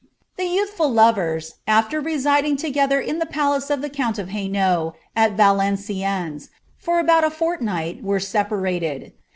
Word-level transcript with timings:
The 0.35 0.45
ynuihftd 0.47 0.95
lovers, 0.95 1.57
after 1.67 2.01
residing 2.01 2.57
together 2.57 2.99
in 2.99 3.19
the 3.19 3.27
palace 3.27 3.69
of 3.69 3.83
the 3.83 3.89
count 3.91 4.17
of 4.17 4.29
HainaulL, 4.29 4.95
at 5.15 5.37
Valenciennei, 5.37 6.49
for 6.75 6.97
about 6.97 7.23
a 7.23 7.29
fortnight, 7.29 8.01
were 8.01 8.19
separated. 8.19 9.13